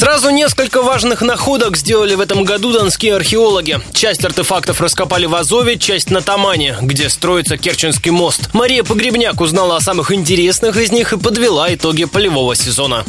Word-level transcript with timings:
Сразу 0.00 0.30
несколько 0.30 0.80
важных 0.80 1.20
находок 1.20 1.76
сделали 1.76 2.14
в 2.14 2.20
этом 2.20 2.42
году 2.42 2.72
донские 2.72 3.16
археологи. 3.16 3.80
Часть 3.92 4.24
артефактов 4.24 4.80
раскопали 4.80 5.26
в 5.26 5.34
Азове, 5.34 5.76
часть 5.76 6.10
на 6.10 6.22
Тамане, 6.22 6.78
где 6.80 7.10
строится 7.10 7.58
Керченский 7.58 8.10
мост. 8.10 8.48
Мария 8.54 8.82
Погребняк 8.82 9.42
узнала 9.42 9.76
о 9.76 9.80
самых 9.82 10.10
интересных 10.10 10.78
из 10.78 10.90
них 10.90 11.12
и 11.12 11.18
подвела 11.18 11.74
итоги 11.74 12.06
полевого 12.06 12.54
сезона. 12.54 13.04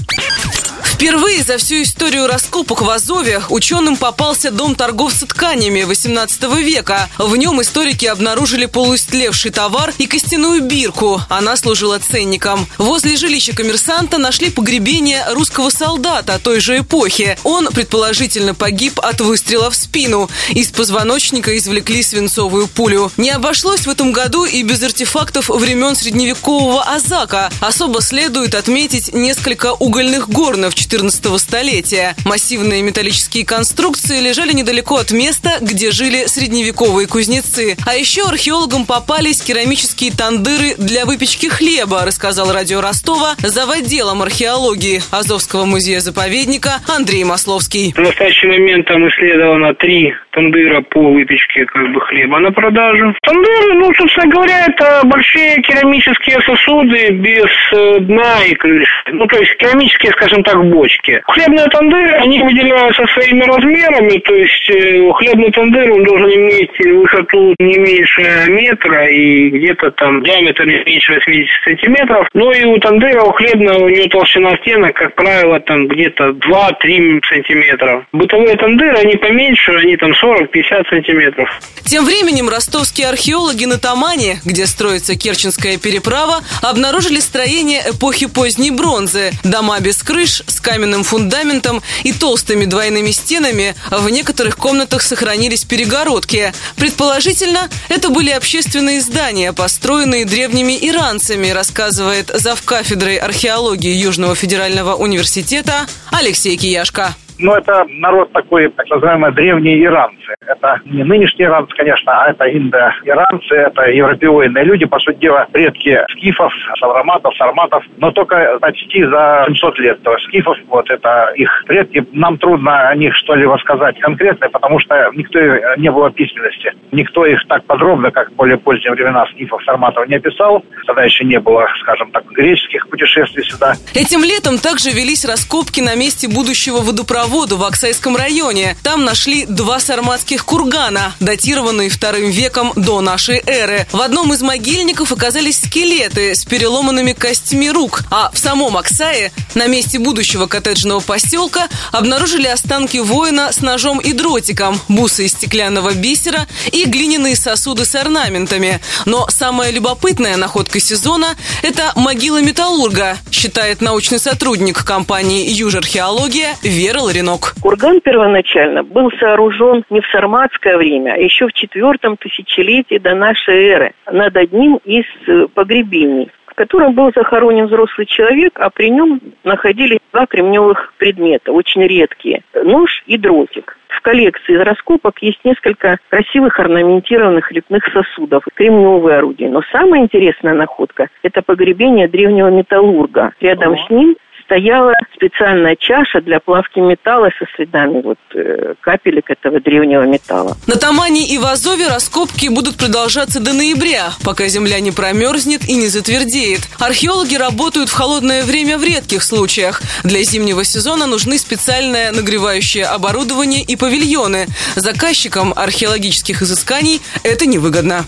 Впервые 1.01 1.41
за 1.41 1.57
всю 1.57 1.81
историю 1.81 2.27
раскопок 2.27 2.83
в 2.83 2.89
Азове 2.91 3.41
ученым 3.49 3.97
попался 3.97 4.51
дом 4.51 4.75
торговца 4.75 5.25
тканями 5.25 5.81
18 5.81 6.43
века. 6.59 7.09
В 7.17 7.35
нем 7.35 7.59
историки 7.59 8.05
обнаружили 8.05 8.67
полуистлевший 8.67 9.49
товар 9.49 9.95
и 9.97 10.05
костяную 10.05 10.61
бирку. 10.61 11.19
Она 11.27 11.57
служила 11.57 11.97
ценником. 11.97 12.67
Возле 12.77 13.17
жилища 13.17 13.51
коммерсанта 13.55 14.19
нашли 14.19 14.51
погребение 14.51 15.25
русского 15.31 15.71
солдата 15.71 16.37
той 16.37 16.59
же 16.59 16.77
эпохи. 16.77 17.35
Он, 17.43 17.69
предположительно, 17.69 18.53
погиб 18.53 18.99
от 18.99 19.21
выстрела 19.21 19.71
в 19.71 19.75
спину. 19.75 20.29
Из 20.51 20.67
позвоночника 20.67 21.57
извлекли 21.57 22.03
свинцовую 22.03 22.67
пулю. 22.67 23.11
Не 23.17 23.31
обошлось 23.31 23.87
в 23.87 23.89
этом 23.89 24.11
году 24.11 24.45
и 24.45 24.61
без 24.61 24.83
артефактов 24.83 25.49
времен 25.49 25.95
средневекового 25.95 26.83
Азака. 26.83 27.49
Особо 27.59 28.03
следует 28.03 28.53
отметить 28.53 29.15
несколько 29.15 29.73
угольных 29.73 30.29
горнов 30.29 30.75
14 30.91 31.39
столетия. 31.39 32.15
Массивные 32.25 32.83
металлические 32.83 33.45
конструкции 33.45 34.19
лежали 34.19 34.51
недалеко 34.51 34.97
от 34.97 35.13
места, 35.13 35.51
где 35.61 35.89
жили 35.89 36.27
средневековые 36.27 37.07
кузнецы. 37.07 37.77
А 37.87 37.95
еще 37.95 38.27
археологам 38.27 38.85
попались 38.85 39.41
керамические 39.41 40.11
тандыры 40.11 40.75
для 40.77 41.05
выпечки 41.05 41.47
хлеба, 41.47 42.03
рассказал 42.05 42.51
радио 42.51 42.81
Ростова 42.81 43.35
зав. 43.39 43.71
отделом 43.71 44.21
археологии 44.21 44.99
Азовского 45.15 45.63
музея-заповедника 45.63 46.83
Андрей 46.93 47.23
Масловский. 47.23 47.93
В 47.95 47.99
настоящий 47.99 48.47
момент 48.47 48.85
там 48.85 49.07
исследовано 49.07 49.73
три 49.75 50.13
тандыра 50.31 50.81
по 50.81 50.99
выпечке 51.13 51.65
как 51.67 51.93
бы 51.93 52.01
хлеба 52.01 52.39
на 52.39 52.51
продажу. 52.51 53.15
Тандыры, 53.21 53.73
ну, 53.75 53.93
собственно 53.93 54.27
говоря, 54.27 54.65
это 54.67 55.01
большие 55.05 55.61
керамические 55.61 56.41
сосуды 56.41 57.11
без 57.11 57.51
э, 57.71 57.99
дна 58.01 58.43
и 58.45 58.55
крыши. 58.55 58.91
Ну, 59.13 59.25
то 59.27 59.37
есть 59.37 59.55
керамические, 59.57 60.11
скажем 60.11 60.43
так, 60.43 60.57
бочки. 60.65 60.80
Хлебные 61.25 61.67
тандыры, 61.67 62.11
они 62.13 62.41
выделяются 62.41 63.05
своими 63.13 63.43
размерами, 63.43 64.17
то 64.19 64.33
есть 64.33 64.69
э, 64.69 65.11
хлебный 65.13 65.51
тандыр, 65.51 65.91
он 65.91 66.03
должен 66.03 66.29
иметь 66.29 66.71
высоту 66.79 67.55
не 67.59 67.77
меньше 67.77 68.45
метра 68.49 69.07
и 69.07 69.49
где-то 69.49 69.91
там 69.91 70.23
диаметр 70.23 70.65
не 70.65 70.83
меньше 70.85 71.13
80 71.13 71.49
сантиметров. 71.63 72.27
Но 72.33 72.51
и 72.51 72.63
у 72.65 72.77
тандыра, 72.77 73.23
у 73.23 73.31
хлебного, 73.31 73.85
у 73.85 73.89
него 73.89 74.07
толщина 74.07 74.55
стенок, 74.57 74.95
как 74.95 75.15
правило, 75.15 75.59
там 75.59 75.87
где-то 75.87 76.29
2-3 76.29 77.21
сантиметра. 77.29 78.05
Бытовые 78.11 78.55
тандыры, 78.55 78.97
они 78.97 79.15
поменьше, 79.15 79.71
они 79.71 79.97
там 79.97 80.11
40-50 80.11 80.89
сантиметров. 80.89 81.49
Тем 81.83 82.05
временем 82.05 82.49
ростовские 82.49 83.07
археологи 83.07 83.65
на 83.65 83.77
Тамане, 83.77 84.39
где 84.45 84.65
строится 84.65 85.15
Керченская 85.17 85.77
переправа, 85.77 86.41
обнаружили 86.61 87.19
строение 87.19 87.81
эпохи 87.89 88.27
поздней 88.27 88.71
бронзы. 88.71 89.31
Дома 89.43 89.79
без 89.81 90.01
крыш, 90.01 90.43
с 90.47 90.60
каменным 90.61 91.03
фундаментом 91.03 91.81
и 92.03 92.13
толстыми 92.13 92.65
двойными 92.65 93.11
стенами. 93.11 93.75
В 93.89 94.09
некоторых 94.09 94.57
комнатах 94.57 95.01
сохранились 95.01 95.65
перегородки. 95.65 96.53
Предположительно, 96.75 97.69
это 97.89 98.09
были 98.09 98.29
общественные 98.29 99.01
здания, 99.01 99.53
построенные 99.53 100.25
древними 100.25 100.77
иранцами, 100.81 101.49
рассказывает 101.49 102.31
завкафедрой 102.33 103.17
археологии 103.17 103.93
Южного 103.93 104.35
федерального 104.35 104.95
университета 104.95 105.87
Алексей 106.11 106.55
Кияшко. 106.57 107.15
Но 107.41 107.57
это 107.57 107.85
народ 107.89 108.31
такой, 108.31 108.69
так 108.69 108.87
называемые 108.89 109.33
древние 109.33 109.83
иранцы. 109.83 110.35
Это 110.45 110.79
не 110.85 111.03
нынешние 111.03 111.47
иранцы, 111.47 111.75
конечно, 111.75 112.11
а 112.11 112.29
это 112.29 112.45
индо-иранцы, 112.45 113.55
это 113.55 113.89
европеоидные 113.89 114.63
люди, 114.63 114.85
по 114.85 114.99
сути 114.99 115.17
дела, 115.17 115.47
предки 115.51 115.99
скифов, 116.11 116.53
савраматов, 116.79 117.35
сарматов, 117.35 117.83
но 117.97 118.11
только 118.11 118.59
почти 118.61 119.03
за 119.05 119.45
700 119.47 119.79
лет. 119.79 120.03
То 120.03 120.13
есть 120.13 120.25
скифов, 120.27 120.57
вот 120.67 120.89
это 120.89 121.31
их 121.35 121.49
предки. 121.65 122.05
Нам 122.11 122.37
трудно 122.37 122.89
о 122.89 122.95
них 122.95 123.15
что-либо 123.15 123.57
сказать 123.61 123.99
конкретно, 123.99 124.49
потому 124.49 124.79
что 124.79 125.09
никто 125.15 125.39
не 125.77 125.89
было 125.89 126.11
письменности. 126.11 126.73
Никто 126.91 127.25
их 127.25 127.43
так 127.47 127.65
подробно, 127.65 128.11
как 128.11 128.29
в 128.31 128.35
более 128.35 128.57
поздние 128.57 128.91
времена 128.91 129.25
скифов, 129.33 129.63
сарматов 129.63 130.07
не 130.07 130.15
описал. 130.15 130.63
Тогда 130.85 131.03
еще 131.03 131.23
не 131.23 131.39
было, 131.39 131.67
скажем 131.81 132.11
так, 132.11 132.25
греческих 132.31 132.87
путешествий 132.87 133.43
сюда. 133.43 133.73
Этим 133.95 134.23
летом 134.23 134.59
также 134.59 134.91
велись 134.91 135.25
раскопки 135.25 135.81
на 135.81 135.95
месте 135.95 136.27
будущего 136.27 136.77
водопровода 136.77 137.30
воду 137.31 137.55
в 137.55 137.63
Оксайском 137.63 138.17
районе. 138.17 138.75
Там 138.83 139.05
нашли 139.05 139.45
два 139.45 139.79
сарматских 139.79 140.43
кургана, 140.43 141.15
датированные 141.21 141.89
вторым 141.89 142.29
веком 142.29 142.73
до 142.75 142.99
нашей 142.99 143.41
эры. 143.45 143.87
В 143.93 144.01
одном 144.01 144.33
из 144.33 144.41
могильников 144.41 145.13
оказались 145.13 145.61
скелеты 145.61 146.35
с 146.35 146.43
переломанными 146.43 147.13
костями 147.13 147.67
рук, 147.67 148.03
а 148.11 148.29
в 148.33 148.37
самом 148.37 148.75
Оксае, 148.75 149.31
на 149.55 149.67
месте 149.67 149.97
будущего 149.97 150.45
коттеджного 150.47 150.99
поселка, 150.99 151.69
обнаружили 151.93 152.47
останки 152.47 152.97
воина 152.97 153.53
с 153.53 153.61
ножом 153.61 153.99
и 153.99 154.11
дротиком, 154.11 154.79
бусы 154.89 155.25
из 155.25 155.31
стеклянного 155.31 155.93
бисера 155.93 156.47
и 156.73 156.83
глиняные 156.83 157.37
сосуды 157.37 157.85
с 157.85 157.95
орнаментами. 157.95 158.81
Но 159.05 159.27
самая 159.29 159.71
любопытная 159.71 160.35
находка 160.35 160.81
сезона– 160.81 161.37
это 161.61 161.93
могила 161.95 162.41
металлурга, 162.41 163.17
считает 163.31 163.79
научный 163.79 164.19
сотрудник 164.19 164.83
компании 164.83 165.49
«Южархеология» 165.49 166.57
Вера 166.61 166.99
Ларионова 166.99 167.20
клинок. 167.21 167.53
Курган 167.61 168.01
первоначально 168.01 168.83
был 168.83 169.11
сооружен 169.19 169.83
не 169.89 170.01
в 170.01 170.07
сарматское 170.11 170.77
время, 170.77 171.13
а 171.13 171.17
еще 171.17 171.47
в 171.47 171.53
четвертом 171.53 172.17
тысячелетии 172.17 172.97
до 172.97 173.15
нашей 173.15 173.67
эры 173.67 173.93
над 174.11 174.35
одним 174.35 174.77
из 174.83 175.05
э, 175.27 175.47
погребений 175.53 176.31
в 176.47 176.53
котором 176.53 176.93
был 176.93 177.11
захоронен 177.15 177.67
взрослый 177.67 178.05
человек, 178.05 178.59
а 178.59 178.69
при 178.69 178.89
нем 178.89 179.21
находились 179.45 179.99
два 180.11 180.25
кремневых 180.25 180.93
предмета, 180.97 181.53
очень 181.53 181.81
редкие– 181.81 182.43
нож 182.53 183.03
и 183.07 183.17
дротик. 183.17 183.77
В 183.87 184.01
коллекции 184.01 184.55
раскопок 184.55 185.21
есть 185.21 185.39
несколько 185.45 185.97
красивых 186.09 186.59
орнаментированных 186.59 187.49
лепных 187.53 187.85
сосудов, 187.93 188.43
кремневые 188.53 189.19
орудия. 189.19 189.49
Но 189.49 189.61
самая 189.71 190.01
интересная 190.01 190.53
находка– 190.53 191.07
это 191.23 191.41
погребение 191.41 192.09
древнего 192.09 192.49
металлурга. 192.49 193.31
Рядом 193.39 193.77
с 193.77 193.89
ним 193.89 194.17
стояла 194.51 194.91
специальная 195.15 195.77
чаша 195.77 196.19
для 196.19 196.41
плавки 196.41 196.79
металла 196.79 197.29
со 197.39 197.45
следами 197.55 198.01
вот 198.01 198.17
э, 198.35 198.73
капелек 198.81 199.29
этого 199.29 199.61
древнего 199.61 200.03
металла. 200.03 200.57
На 200.67 200.75
Тамане 200.75 201.25
и 201.25 201.37
в 201.37 201.45
Азове 201.45 201.87
раскопки 201.87 202.49
будут 202.49 202.75
продолжаться 202.77 203.39
до 203.39 203.53
ноября, 203.53 204.09
пока 204.25 204.49
земля 204.49 204.81
не 204.81 204.91
промерзнет 204.91 205.63
и 205.69 205.75
не 205.75 205.87
затвердеет. 205.87 206.61
Археологи 206.79 207.35
работают 207.35 207.87
в 207.87 207.93
холодное 207.93 208.43
время 208.43 208.77
в 208.77 208.83
редких 208.83 209.23
случаях. 209.23 209.81
Для 210.03 210.21
зимнего 210.23 210.65
сезона 210.65 211.07
нужны 211.07 211.37
специальное 211.37 212.11
нагревающее 212.11 212.85
оборудование 212.85 213.63
и 213.63 213.77
павильоны. 213.77 214.47
Заказчикам 214.75 215.53
археологических 215.55 216.41
изысканий 216.41 216.99
это 217.23 217.45
невыгодно. 217.45 218.03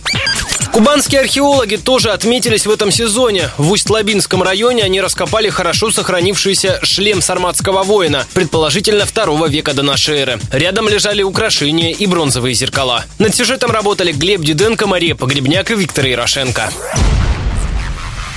Кубанские 0.73 1.21
археологи 1.21 1.75
тоже 1.75 2.09
отметились 2.09 2.65
в 2.65 2.71
этом 2.71 2.89
сезоне. 2.89 3.51
В 3.59 3.71
Усть-Лабинском 3.71 4.41
районе 4.41 4.81
они 4.81 5.01
раскопали 5.01 5.49
хорошо 5.49 5.91
сохранившийся 5.91 6.79
шлем 6.81 7.21
сарматского 7.21 7.83
воина, 7.83 8.25
предположительно 8.33 9.05
второго 9.05 9.47
века 9.47 9.75
до 9.75 9.83
нашей 9.83 10.17
эры. 10.17 10.39
Рядом 10.51 10.89
лежали 10.89 11.21
украшения 11.21 11.91
и 11.91 12.07
бронзовые 12.07 12.55
зеркала. 12.55 13.05
Над 13.19 13.35
сюжетом 13.35 13.69
работали 13.69 14.13
Глеб 14.13 14.41
Диденко, 14.41 14.87
Мария 14.87 15.13
Погребняк 15.13 15.69
и 15.69 15.75
Виктор 15.75 16.07
Ярошенко. 16.07 16.71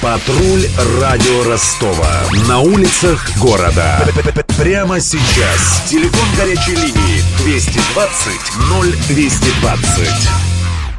Патруль 0.03 0.69
радио 1.01 1.45
Ростова. 1.45 2.21
На 2.47 2.61
улицах 2.61 3.31
города. 3.39 4.07
Прямо 4.59 5.01
сейчас. 5.01 5.83
Телефон 5.89 6.29
горячей 6.37 6.77
линии 6.77 7.23
220 7.45 8.33
0220. 9.09 10.46